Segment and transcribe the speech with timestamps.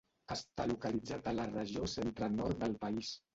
[0.35, 3.13] Està localitzat a la regió centre-nord del país.